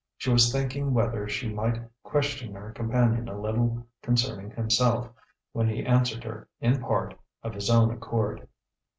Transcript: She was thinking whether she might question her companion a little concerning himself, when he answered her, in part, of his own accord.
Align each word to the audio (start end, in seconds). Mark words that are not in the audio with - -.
She 0.17 0.31
was 0.33 0.51
thinking 0.51 0.95
whether 0.95 1.29
she 1.29 1.53
might 1.53 1.79
question 2.01 2.55
her 2.55 2.71
companion 2.71 3.29
a 3.29 3.39
little 3.39 3.85
concerning 4.01 4.49
himself, 4.49 5.11
when 5.53 5.69
he 5.69 5.85
answered 5.85 6.23
her, 6.23 6.47
in 6.59 6.79
part, 6.81 7.13
of 7.43 7.53
his 7.53 7.69
own 7.69 7.91
accord. 7.91 8.47